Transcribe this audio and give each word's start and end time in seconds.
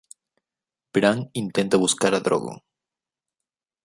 Bran 0.97 1.21
intenta 1.41 1.77
buscar 1.83 2.15
a 2.15 2.21
Drogon. 2.29 2.57